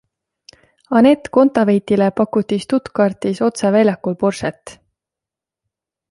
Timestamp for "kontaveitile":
1.37-2.07